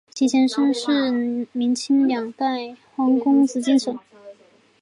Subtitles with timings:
[0.15, 3.99] 其前身是明清两代皇宫紫禁城。